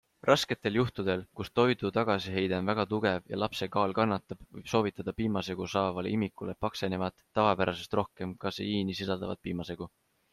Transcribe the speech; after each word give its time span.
Rasketel 0.27 0.77
juhtudel, 0.77 1.19
kus 1.39 1.49
toidu 1.57 1.89
tagasiheide 1.97 2.55
on 2.59 2.69
väga 2.71 2.85
tugev 2.93 3.19
ja 3.33 3.37
lapse 3.41 3.67
kaal 3.75 3.93
kannatab, 3.99 4.41
võib 4.55 4.71
soovitada 4.71 5.13
piimasegu 5.19 5.67
saavale 5.75 6.15
imikule 6.15 6.55
paksenevat, 6.67 7.23
tavapärasest 7.41 7.97
rohkem 8.01 8.33
kaseiini 8.47 8.97
sisaldavat 9.03 9.45
piimasegu. 9.49 9.91